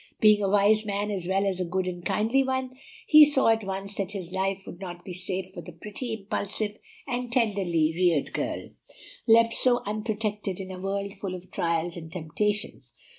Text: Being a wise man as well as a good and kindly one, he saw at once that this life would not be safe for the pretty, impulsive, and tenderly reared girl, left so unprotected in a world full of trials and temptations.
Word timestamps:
Being 0.19 0.41
a 0.41 0.49
wise 0.49 0.83
man 0.83 1.11
as 1.11 1.27
well 1.27 1.45
as 1.45 1.59
a 1.59 1.63
good 1.63 1.87
and 1.87 2.03
kindly 2.03 2.41
one, 2.43 2.71
he 3.05 3.23
saw 3.23 3.49
at 3.49 3.63
once 3.63 3.93
that 3.97 4.13
this 4.13 4.31
life 4.31 4.63
would 4.65 4.79
not 4.81 5.05
be 5.05 5.13
safe 5.13 5.51
for 5.53 5.61
the 5.61 5.73
pretty, 5.73 6.11
impulsive, 6.11 6.79
and 7.05 7.31
tenderly 7.31 7.93
reared 7.95 8.33
girl, 8.33 8.69
left 9.27 9.53
so 9.53 9.83
unprotected 9.85 10.59
in 10.59 10.71
a 10.71 10.81
world 10.81 11.13
full 11.21 11.35
of 11.35 11.51
trials 11.51 11.97
and 11.97 12.11
temptations. 12.11 12.93